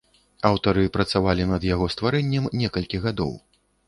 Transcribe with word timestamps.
Аўтары 0.49 0.85
працавалі 0.95 1.45
над 1.51 1.67
яго 1.73 1.89
стварэннем 1.97 2.47
некалькі 2.63 3.03
гадоў. 3.05 3.31